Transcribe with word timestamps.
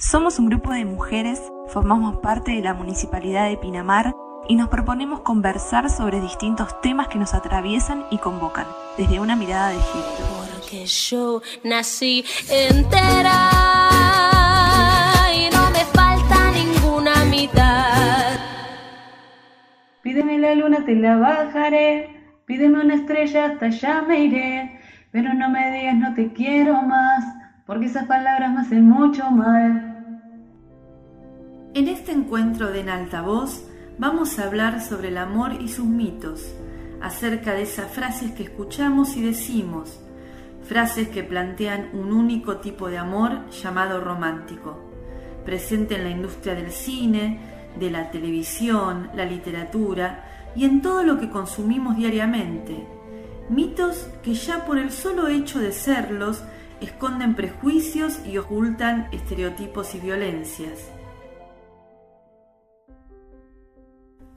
Somos 0.00 0.38
un 0.38 0.46
grupo 0.46 0.72
de 0.72 0.86
mujeres, 0.86 1.42
formamos 1.68 2.20
parte 2.20 2.52
de 2.52 2.62
la 2.62 2.72
Municipalidad 2.72 3.50
de 3.50 3.58
Pinamar 3.58 4.14
y 4.48 4.56
nos 4.56 4.70
proponemos 4.70 5.20
conversar 5.20 5.90
sobre 5.90 6.22
distintos 6.22 6.80
temas 6.80 7.08
que 7.08 7.18
nos 7.18 7.34
atraviesan 7.34 8.06
y 8.10 8.16
convocan, 8.16 8.64
desde 8.96 9.20
una 9.20 9.36
mirada 9.36 9.68
de 9.68 9.78
género. 9.78 10.24
Porque 10.54 10.86
yo 10.86 11.42
nací 11.64 12.24
entera 12.48 13.50
y 15.36 15.54
no 15.54 15.70
me 15.70 15.84
falta 15.92 16.50
ninguna 16.50 17.22
mitad. 17.26 18.40
Pídeme 20.00 20.38
la 20.38 20.54
luna, 20.54 20.82
te 20.86 20.96
la 20.96 21.18
bajaré. 21.18 22.38
Pídeme 22.46 22.80
una 22.80 22.94
estrella, 22.94 23.44
hasta 23.44 23.66
allá 23.66 24.00
me 24.08 24.20
iré. 24.20 24.80
Pero 25.12 25.34
no 25.34 25.50
me 25.50 25.70
digas 25.72 25.96
no 25.96 26.14
te 26.14 26.32
quiero 26.32 26.80
más, 26.80 27.22
porque 27.66 27.84
esas 27.84 28.06
palabras 28.06 28.50
me 28.50 28.62
hacen 28.62 28.88
mucho 28.88 29.30
mal. 29.30 29.89
En 31.80 31.88
este 31.88 32.12
encuentro 32.12 32.70
de 32.70 32.80
En 32.80 32.90
Altavoz 32.90 33.62
vamos 33.96 34.38
a 34.38 34.44
hablar 34.44 34.82
sobre 34.82 35.08
el 35.08 35.16
amor 35.16 35.54
y 35.62 35.68
sus 35.68 35.86
mitos, 35.86 36.54
acerca 37.00 37.54
de 37.54 37.62
esas 37.62 37.90
frases 37.90 38.32
que 38.32 38.42
escuchamos 38.42 39.16
y 39.16 39.22
decimos, 39.22 39.98
frases 40.62 41.08
que 41.08 41.24
plantean 41.24 41.88
un 41.94 42.12
único 42.12 42.58
tipo 42.58 42.90
de 42.90 42.98
amor 42.98 43.48
llamado 43.48 43.98
romántico, 43.98 44.78
presente 45.46 45.94
en 45.94 46.04
la 46.04 46.10
industria 46.10 46.54
del 46.54 46.70
cine, 46.70 47.40
de 47.78 47.90
la 47.90 48.10
televisión, 48.10 49.08
la 49.14 49.24
literatura 49.24 50.52
y 50.54 50.66
en 50.66 50.82
todo 50.82 51.02
lo 51.02 51.18
que 51.18 51.30
consumimos 51.30 51.96
diariamente. 51.96 52.86
Mitos 53.48 54.06
que 54.22 54.34
ya 54.34 54.66
por 54.66 54.76
el 54.76 54.90
solo 54.90 55.28
hecho 55.28 55.60
de 55.60 55.72
serlos 55.72 56.42
esconden 56.82 57.34
prejuicios 57.34 58.18
y 58.26 58.36
ocultan 58.36 59.08
estereotipos 59.12 59.94
y 59.94 60.00
violencias. 60.00 60.99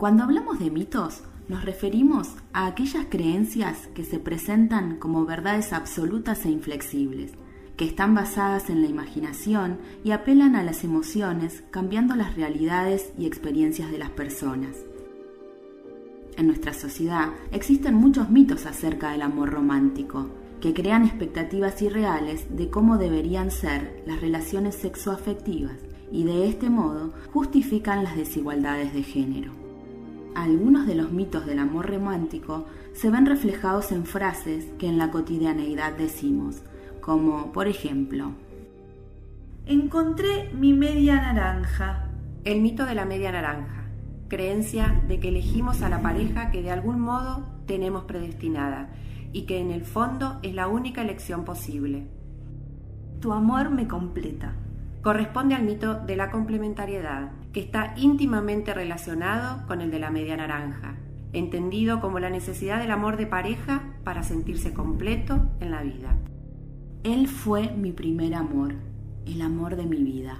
Cuando 0.03 0.23
hablamos 0.23 0.59
de 0.59 0.69
mitos, 0.69 1.23
nos 1.47 1.63
referimos 1.63 2.35
a 2.51 2.67
aquellas 2.67 3.05
creencias 3.09 3.87
que 3.95 4.03
se 4.03 4.19
presentan 4.19 4.97
como 4.97 5.25
verdades 5.25 5.71
absolutas 5.71 6.43
e 6.45 6.49
inflexibles, 6.49 7.31
que 7.77 7.85
están 7.85 8.13
basadas 8.13 8.69
en 8.69 8.81
la 8.81 8.89
imaginación 8.89 9.77
y 10.03 10.11
apelan 10.11 10.57
a 10.57 10.63
las 10.63 10.83
emociones, 10.83 11.63
cambiando 11.71 12.15
las 12.15 12.35
realidades 12.35 13.13
y 13.17 13.27
experiencias 13.27 13.91
de 13.91 13.97
las 13.97 14.09
personas. 14.09 14.75
En 16.35 16.47
nuestra 16.47 16.73
sociedad 16.73 17.29
existen 17.53 17.93
muchos 17.93 18.29
mitos 18.29 18.65
acerca 18.65 19.11
del 19.11 19.21
amor 19.21 19.51
romántico, 19.51 20.27
que 20.59 20.73
crean 20.73 21.05
expectativas 21.05 21.81
irreales 21.81 22.53
de 22.57 22.69
cómo 22.69 22.97
deberían 22.97 23.51
ser 23.51 24.03
las 24.05 24.19
relaciones 24.19 24.75
sexoafectivas 24.75 25.79
y 26.11 26.25
de 26.25 26.49
este 26.49 26.69
modo 26.69 27.13
justifican 27.31 28.03
las 28.03 28.17
desigualdades 28.17 28.93
de 28.93 29.03
género. 29.03 29.63
Algunos 30.35 30.87
de 30.87 30.95
los 30.95 31.11
mitos 31.11 31.45
del 31.45 31.59
amor 31.59 31.89
romántico 31.89 32.65
se 32.93 33.09
ven 33.09 33.25
reflejados 33.25 33.91
en 33.91 34.05
frases 34.05 34.65
que 34.79 34.87
en 34.87 34.97
la 34.97 35.11
cotidianeidad 35.11 35.93
decimos, 35.93 36.63
como 37.01 37.51
por 37.51 37.67
ejemplo, 37.67 38.33
Encontré 39.65 40.51
mi 40.53 40.73
media 40.73 41.15
naranja. 41.15 42.09
El 42.43 42.59
mito 42.59 42.85
de 42.85 42.95
la 42.95 43.05
media 43.05 43.31
naranja, 43.31 43.85
creencia 44.27 45.01
de 45.07 45.21
que 45.21 45.29
elegimos 45.29 45.81
a 45.81 45.87
la 45.87 46.01
pareja 46.01 46.51
que 46.51 46.61
de 46.61 46.69
algún 46.69 46.99
modo 46.99 47.45
tenemos 47.65 48.03
predestinada 48.03 48.89
y 49.31 49.43
que 49.43 49.59
en 49.59 49.71
el 49.71 49.85
fondo 49.85 50.37
es 50.43 50.53
la 50.53 50.67
única 50.67 51.01
elección 51.01 51.45
posible. 51.45 52.07
Tu 53.21 53.31
amor 53.31 53.69
me 53.69 53.87
completa. 53.87 54.53
Corresponde 55.03 55.53
al 55.53 55.63
mito 55.63 55.95
de 55.95 56.15
la 56.15 56.31
complementariedad, 56.31 57.31
que 57.51 57.59
está 57.59 57.93
íntimamente 57.97 58.73
relacionado 58.73 59.67
con 59.67 59.81
el 59.81 59.91
de 59.91 59.99
la 59.99 60.09
media 60.09 60.37
naranja, 60.37 60.95
entendido 61.33 61.99
como 61.99 62.19
la 62.19 62.29
necesidad 62.29 62.79
del 62.79 62.89
amor 62.89 63.17
de 63.17 63.28
pareja 63.28 63.83
para 64.05 64.23
sentirse 64.23 64.73
completo 64.73 65.50
en 65.59 65.72
la 65.72 65.83
vida. 65.83 66.16
Él 67.03 67.28
fue 67.28 67.69
mi 67.75 67.91
primer 67.91 68.33
amor, 68.33 68.75
el 69.25 69.41
amor 69.41 69.75
de 69.75 69.85
mi 69.88 70.01
vida. 70.01 70.38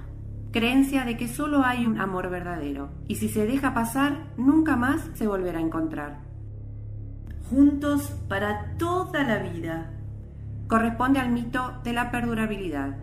Creencia 0.50 1.04
de 1.04 1.18
que 1.18 1.28
solo 1.28 1.62
hay 1.62 1.84
un 1.84 2.00
amor 2.00 2.30
verdadero, 2.30 2.88
y 3.06 3.16
si 3.16 3.28
se 3.28 3.44
deja 3.44 3.74
pasar, 3.74 4.32
nunca 4.38 4.76
más 4.76 5.10
se 5.12 5.26
volverá 5.26 5.58
a 5.58 5.62
encontrar. 5.62 6.20
Juntos 7.50 8.16
para 8.30 8.78
toda 8.78 9.24
la 9.24 9.40
vida. 9.40 9.90
Corresponde 10.68 11.20
al 11.20 11.32
mito 11.32 11.80
de 11.84 11.92
la 11.92 12.10
perdurabilidad, 12.10 12.96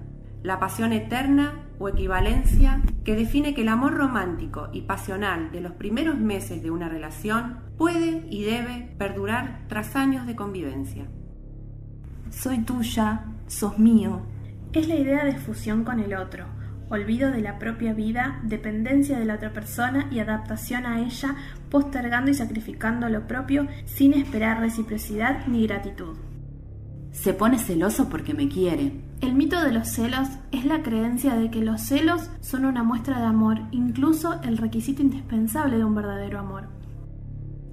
la 0.44 0.59
pasión 0.59 0.94
eterna 0.94 1.53
o 1.79 1.90
equivalencia 1.90 2.81
que 3.03 3.16
define 3.16 3.53
que 3.53 3.62
el 3.62 3.69
amor 3.69 3.94
romántico 3.94 4.69
y 4.72 4.81
pasional 4.81 5.52
de 5.52 5.62
los 5.62 5.74
primeros 5.74 6.18
meses 6.18 6.62
de 6.62 6.72
una 6.72 6.90
relación 6.90 7.59
puede 7.78 8.25
y 8.29 8.44
debe 8.44 8.94
perdurar 8.97 9.62
tras 9.68 9.96
años 9.96 10.28
de 10.28 10.35
convivencia. 10.35 11.06
Soy 12.30 12.59
tuya, 12.59 13.25
sos 13.47 13.78
mío. 13.78 14.22
Es 14.74 14.88
la 14.88 14.96
idea 14.96 15.25
de 15.25 15.35
fusión 15.35 15.84
con 15.84 16.00
el 16.00 16.13
otro, 16.13 16.46
olvido 16.90 17.31
de 17.31 17.41
la 17.41 17.59
propia 17.59 17.94
vida, 17.94 18.40
dependencia 18.44 19.19
de 19.19 19.25
la 19.25 19.35
otra 19.35 19.53
persona 19.53 20.07
y 20.12 20.19
adaptación 20.19 20.85
a 20.85 21.01
ella, 21.01 21.35
postergando 21.69 22.31
y 22.31 22.34
sacrificando 22.34 23.09
lo 23.09 23.28
propio 23.28 23.68
sin 23.85 24.13
esperar 24.13 24.59
reciprocidad 24.59 25.46
ni 25.47 25.68
gratitud. 25.68 26.18
Se 27.12 27.34
pone 27.34 27.57
celoso 27.57 28.07
porque 28.07 28.34
me 28.34 28.47
quiere. 28.47 29.11
El 29.22 29.36
mito 29.36 29.62
de 29.64 29.72
los 29.72 29.88
celos 29.88 30.30
es 30.52 30.66
la 30.66 30.82
creencia 30.82 31.36
de 31.36 31.52
que 31.52 31.62
los 31.62 31.82
celos 31.82 32.32
son 32.40 32.66
una 32.66 32.82
muestra 32.82 33.20
de 33.20 33.26
amor, 33.26 33.59
incluso 33.70 34.42
el 34.42 34.58
requisito 34.58 35.04
indispensable 35.04 35.78
de 35.78 35.86
un 35.86 35.94
verdadero 35.94 36.40
amor. 36.40 36.70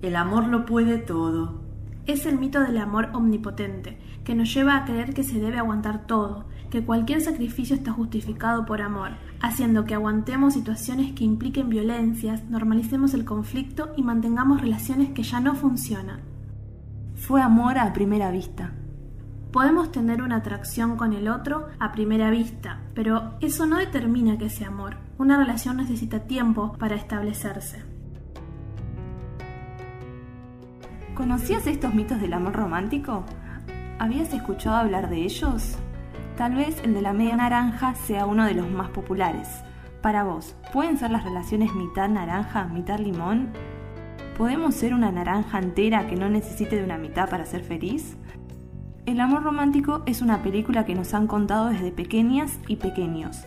El 0.02 0.16
amor 0.16 0.46
lo 0.46 0.66
puede 0.66 0.98
todo. 0.98 1.62
Es 2.04 2.26
el 2.26 2.38
mito 2.38 2.60
del 2.60 2.76
amor 2.76 3.08
omnipotente, 3.14 3.98
que 4.24 4.34
nos 4.34 4.52
lleva 4.52 4.76
a 4.76 4.84
creer 4.84 5.14
que 5.14 5.24
se 5.24 5.40
debe 5.40 5.56
aguantar 5.56 6.06
todo, 6.06 6.44
que 6.70 6.84
cualquier 6.84 7.22
sacrificio 7.22 7.74
está 7.74 7.92
justificado 7.92 8.66
por 8.66 8.82
amor, 8.82 9.12
haciendo 9.40 9.86
que 9.86 9.94
aguantemos 9.94 10.52
situaciones 10.52 11.14
que 11.14 11.24
impliquen 11.24 11.70
violencias, 11.70 12.44
normalicemos 12.50 13.14
el 13.14 13.24
conflicto 13.24 13.94
y 13.96 14.02
mantengamos 14.02 14.60
relaciones 14.60 15.10
que 15.10 15.22
ya 15.22 15.40
no 15.40 15.54
funcionan. 15.54 16.20
Fue 17.14 17.40
amor 17.40 17.78
a 17.78 17.94
primera 17.94 18.30
vista. 18.30 18.74
Podemos 19.52 19.90
tener 19.90 20.20
una 20.20 20.36
atracción 20.36 20.96
con 20.98 21.14
el 21.14 21.26
otro 21.26 21.68
a 21.78 21.90
primera 21.92 22.28
vista, 22.28 22.80
pero 22.94 23.34
eso 23.40 23.64
no 23.64 23.78
determina 23.78 24.36
que 24.36 24.50
sea 24.50 24.68
amor. 24.68 24.96
Una 25.16 25.38
relación 25.38 25.78
necesita 25.78 26.20
tiempo 26.20 26.74
para 26.78 26.96
establecerse. 26.96 27.82
¿Conocías 31.14 31.66
estos 31.66 31.94
mitos 31.94 32.20
del 32.20 32.34
amor 32.34 32.52
romántico? 32.52 33.24
¿Habías 33.98 34.34
escuchado 34.34 34.76
hablar 34.76 35.08
de 35.08 35.22
ellos? 35.22 35.78
Tal 36.36 36.54
vez 36.54 36.80
el 36.84 36.92
de 36.92 37.02
la 37.02 37.14
media 37.14 37.36
naranja 37.36 37.94
sea 37.94 38.26
uno 38.26 38.44
de 38.44 38.54
los 38.54 38.70
más 38.70 38.90
populares. 38.90 39.48
Para 40.02 40.24
vos, 40.24 40.56
¿pueden 40.74 40.98
ser 40.98 41.10
las 41.10 41.24
relaciones 41.24 41.74
mitad 41.74 42.08
naranja, 42.08 42.64
mitad 42.66 42.98
limón? 42.98 43.48
¿Podemos 44.36 44.74
ser 44.74 44.94
una 44.94 45.10
naranja 45.10 45.58
entera 45.58 46.06
que 46.06 46.14
no 46.14 46.28
necesite 46.28 46.76
de 46.76 46.84
una 46.84 46.98
mitad 46.98 47.28
para 47.28 47.46
ser 47.46 47.64
feliz? 47.64 48.16
El 49.08 49.20
amor 49.20 49.42
romántico 49.42 50.02
es 50.04 50.20
una 50.20 50.42
película 50.42 50.84
que 50.84 50.94
nos 50.94 51.14
han 51.14 51.26
contado 51.26 51.68
desde 51.68 51.90
pequeñas 51.90 52.58
y 52.66 52.76
pequeños. 52.76 53.38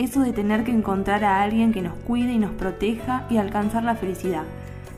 Eso 0.00 0.22
de 0.22 0.32
tener 0.32 0.64
que 0.64 0.72
encontrar 0.72 1.22
a 1.22 1.40
alguien 1.40 1.72
que 1.72 1.82
nos 1.82 1.94
cuide 1.98 2.32
y 2.32 2.38
nos 2.38 2.50
proteja 2.50 3.24
y 3.30 3.36
alcanzar 3.36 3.84
la 3.84 3.94
felicidad. 3.94 4.42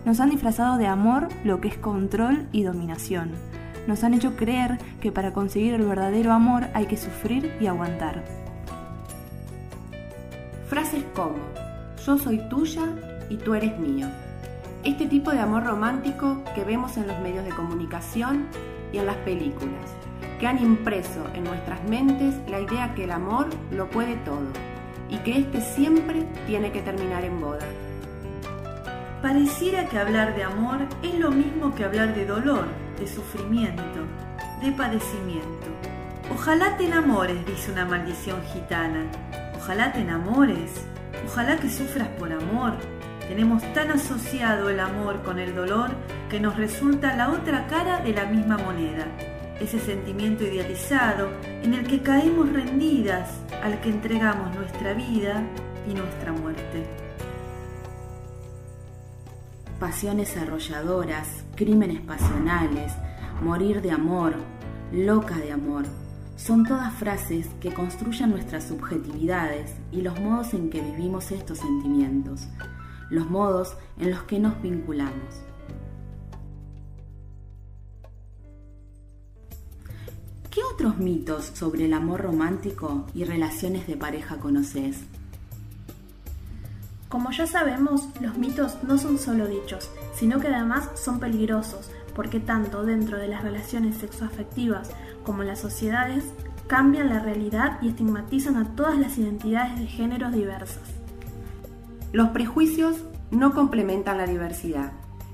Nos 0.06 0.18
han 0.20 0.30
disfrazado 0.30 0.78
de 0.78 0.86
amor 0.86 1.28
lo 1.44 1.60
que 1.60 1.68
es 1.68 1.76
control 1.76 2.46
y 2.50 2.62
dominación. 2.62 3.32
Nos 3.86 4.02
han 4.02 4.14
hecho 4.14 4.36
creer 4.36 4.78
que 5.02 5.12
para 5.12 5.34
conseguir 5.34 5.74
el 5.74 5.84
verdadero 5.84 6.32
amor 6.32 6.68
hay 6.72 6.86
que 6.86 6.96
sufrir 6.96 7.52
y 7.60 7.66
aguantar. 7.66 8.24
Frases 10.66 11.04
como, 11.14 11.36
yo 12.06 12.16
soy 12.16 12.40
tuya 12.48 12.86
y 13.28 13.36
tú 13.36 13.52
eres 13.52 13.78
mío. 13.78 14.06
Este 14.82 15.04
tipo 15.04 15.30
de 15.30 15.40
amor 15.40 15.64
romántico 15.64 16.42
que 16.54 16.64
vemos 16.64 16.96
en 16.96 17.06
los 17.06 17.18
medios 17.18 17.44
de 17.44 17.50
comunicación 17.50 18.46
y 18.92 18.98
en 18.98 19.06
las 19.06 19.16
películas, 19.16 19.90
que 20.38 20.46
han 20.46 20.58
impreso 20.58 21.26
en 21.34 21.44
nuestras 21.44 21.82
mentes 21.88 22.34
la 22.48 22.60
idea 22.60 22.94
que 22.94 23.04
el 23.04 23.12
amor 23.12 23.48
lo 23.70 23.88
puede 23.88 24.16
todo 24.16 24.48
y 25.08 25.18
que 25.18 25.38
éste 25.38 25.60
siempre 25.60 26.26
tiene 26.46 26.72
que 26.72 26.82
terminar 26.82 27.24
en 27.24 27.40
boda. 27.40 27.66
Pareciera 29.22 29.86
que 29.86 29.98
hablar 29.98 30.34
de 30.34 30.44
amor 30.44 30.78
es 31.02 31.14
lo 31.18 31.30
mismo 31.30 31.74
que 31.74 31.84
hablar 31.84 32.14
de 32.14 32.24
dolor, 32.24 32.66
de 32.98 33.06
sufrimiento, 33.06 33.82
de 34.62 34.72
padecimiento. 34.72 35.66
Ojalá 36.32 36.76
te 36.76 36.86
enamores, 36.86 37.44
dice 37.44 37.72
una 37.72 37.84
maldición 37.84 38.40
gitana. 38.54 39.04
Ojalá 39.56 39.92
te 39.92 40.00
enamores. 40.00 40.86
Ojalá 41.26 41.58
que 41.58 41.68
sufras 41.68 42.08
por 42.08 42.32
amor. 42.32 42.74
Tenemos 43.28 43.62
tan 43.74 43.90
asociado 43.90 44.70
el 44.70 44.80
amor 44.80 45.22
con 45.22 45.38
el 45.38 45.54
dolor 45.54 45.90
que 46.30 46.40
nos 46.40 46.56
resulta 46.56 47.16
la 47.16 47.30
otra 47.30 47.66
cara 47.66 48.00
de 48.00 48.12
la 48.12 48.24
misma 48.24 48.56
moneda. 48.56 49.06
ese 49.60 49.78
sentimiento 49.78 50.42
idealizado 50.42 51.28
en 51.62 51.74
el 51.74 51.86
que 51.86 52.00
caemos 52.00 52.50
rendidas 52.50 53.28
al 53.62 53.78
que 53.82 53.90
entregamos 53.90 54.54
nuestra 54.54 54.94
vida 54.94 55.44
y 55.86 55.92
nuestra 55.92 56.32
muerte. 56.32 56.86
Pasiones 59.78 60.34
arrolladoras, 60.38 61.44
crímenes 61.56 62.00
pasionales, 62.00 62.94
morir 63.42 63.82
de 63.82 63.90
amor, 63.90 64.34
loca 64.92 65.36
de 65.36 65.52
amor, 65.52 65.84
son 66.36 66.64
todas 66.64 66.94
frases 66.94 67.46
que 67.60 67.74
construyen 67.74 68.30
nuestras 68.30 68.64
subjetividades 68.64 69.74
y 69.92 70.00
los 70.00 70.18
modos 70.18 70.54
en 70.54 70.70
que 70.70 70.80
vivimos 70.80 71.32
estos 71.32 71.58
sentimientos, 71.58 72.48
los 73.10 73.28
modos 73.28 73.76
en 73.98 74.10
los 74.10 74.22
que 74.22 74.38
nos 74.38 74.62
vinculamos. 74.62 75.49
Otros 80.80 80.96
mitos 80.96 81.50
sobre 81.52 81.84
el 81.84 81.92
amor 81.92 82.22
romántico 82.22 83.04
y 83.14 83.24
relaciones 83.24 83.86
de 83.86 83.98
pareja 83.98 84.38
conoces? 84.38 84.96
Como 87.10 87.30
ya 87.32 87.46
sabemos, 87.46 88.08
los 88.22 88.38
mitos 88.38 88.78
no 88.82 88.96
son 88.96 89.18
solo 89.18 89.46
dichos, 89.46 89.90
sino 90.14 90.40
que 90.40 90.48
además 90.48 90.88
son 90.94 91.20
peligrosos, 91.20 91.90
porque 92.16 92.40
tanto 92.40 92.82
dentro 92.82 93.18
de 93.18 93.28
las 93.28 93.42
relaciones 93.42 93.98
sexoafectivas 93.98 94.90
como 95.22 95.42
en 95.42 95.48
las 95.48 95.60
sociedades 95.60 96.24
cambian 96.66 97.10
la 97.10 97.20
realidad 97.20 97.76
y 97.82 97.88
estigmatizan 97.88 98.56
a 98.56 98.74
todas 98.74 98.98
las 98.98 99.18
identidades 99.18 99.78
de 99.78 99.86
géneros 99.86 100.32
diversas. 100.32 100.88
Los 102.10 102.30
prejuicios 102.30 103.04
no 103.30 103.52
complementan 103.52 104.16
la 104.16 104.26
diversidad. 104.26 104.92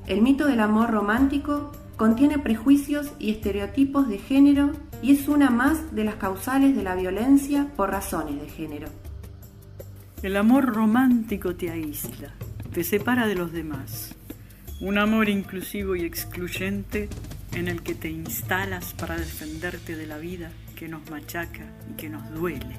El 0.08 0.22
mito 0.22 0.48
del 0.48 0.58
amor 0.58 0.90
romántico 0.90 1.70
contiene 1.96 2.40
prejuicios 2.40 3.12
y 3.20 3.30
estereotipos 3.30 4.08
de 4.08 4.18
género 4.18 4.72
y 5.02 5.12
es 5.12 5.28
una 5.28 5.50
más 5.50 5.94
de 5.94 6.04
las 6.04 6.16
causales 6.16 6.76
de 6.76 6.82
la 6.82 6.94
violencia 6.94 7.68
por 7.76 7.90
razones 7.90 8.40
de 8.40 8.48
género. 8.48 8.88
El 10.22 10.36
amor 10.36 10.66
romántico 10.66 11.54
te 11.54 11.70
aísla, 11.70 12.32
te 12.72 12.82
separa 12.84 13.26
de 13.26 13.34
los 13.34 13.52
demás. 13.52 14.14
Un 14.80 14.98
amor 14.98 15.28
inclusivo 15.28 15.96
y 15.96 16.04
excluyente 16.04 17.08
en 17.52 17.68
el 17.68 17.82
que 17.82 17.94
te 17.94 18.10
instalas 18.10 18.92
para 18.94 19.16
defenderte 19.16 19.96
de 19.96 20.06
la 20.06 20.18
vida 20.18 20.50
que 20.74 20.88
nos 20.88 21.08
machaca 21.10 21.64
y 21.90 21.94
que 21.94 22.08
nos 22.08 22.30
duele. 22.32 22.76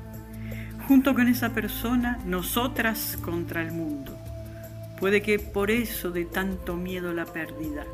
Junto 0.87 1.13
con 1.13 1.27
esa 1.27 1.53
persona, 1.53 2.19
nosotras 2.25 3.17
contra 3.21 3.61
el 3.61 3.71
mundo. 3.71 4.17
Puede 4.99 5.21
que 5.21 5.39
por 5.39 5.69
eso 5.69 6.11
de 6.11 6.25
tanto 6.25 6.75
miedo 6.75 7.13
la 7.13 7.25
pérdida, 7.25 7.85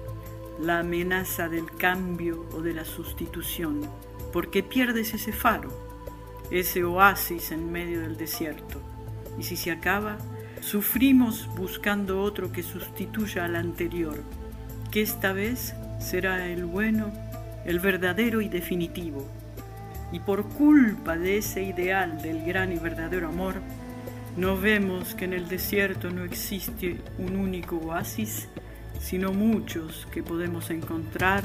la 0.61 0.79
amenaza 0.79 1.49
del 1.49 1.65
cambio 1.77 2.47
o 2.53 2.61
de 2.61 2.73
la 2.73 2.85
sustitución, 2.85 3.81
porque 4.33 4.63
pierdes 4.63 5.13
ese 5.13 5.31
faro, 5.31 5.69
ese 6.51 6.83
oasis 6.83 7.51
en 7.51 7.71
medio 7.71 8.01
del 8.01 8.17
desierto. 8.17 8.81
Y 9.39 9.43
si 9.43 9.55
se 9.55 9.71
acaba, 9.71 10.17
sufrimos 10.59 11.47
buscando 11.55 12.21
otro 12.21 12.51
que 12.51 12.63
sustituya 12.63 13.45
al 13.45 13.55
anterior, 13.55 14.21
que 14.91 15.01
esta 15.01 15.33
vez 15.33 15.75
será 15.99 16.47
el 16.47 16.65
bueno, 16.65 17.13
el 17.65 17.79
verdadero 17.79 18.41
y 18.41 18.49
definitivo. 18.49 19.25
Y 20.11 20.19
por 20.19 20.49
culpa 20.49 21.15
de 21.15 21.37
ese 21.37 21.63
ideal 21.63 22.21
del 22.21 22.43
gran 22.43 22.71
y 22.71 22.77
verdadero 22.77 23.27
amor, 23.27 23.55
no 24.35 24.57
vemos 24.57 25.13
que 25.13 25.25
en 25.25 25.33
el 25.33 25.47
desierto 25.47 26.09
no 26.09 26.23
existe 26.23 26.99
un 27.19 27.35
único 27.35 27.77
oasis, 27.77 28.47
sino 28.99 29.31
muchos 29.31 30.07
que 30.11 30.23
podemos 30.23 30.71
encontrar 30.71 31.43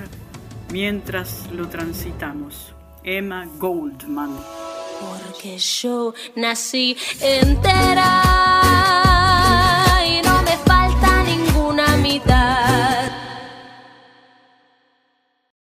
mientras 0.71 1.51
lo 1.53 1.69
transitamos. 1.69 2.75
Emma 3.11 3.49
Goldman. 3.59 4.37
Porque 5.01 5.57
yo 5.57 6.13
nací 6.37 6.95
entera. 7.21 8.28